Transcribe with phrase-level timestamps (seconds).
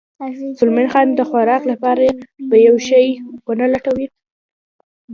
[0.57, 2.05] زلمی خان د خوراک لپاره
[2.49, 3.05] به یو شی
[3.45, 4.07] و نه لټوې؟